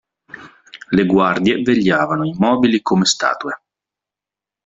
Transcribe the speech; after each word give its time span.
Le 0.89 1.03
guardie 1.05 1.61
vegliavano 1.61 2.25
immobili 2.25 2.81
come 2.81 3.05
statue. 3.05 3.61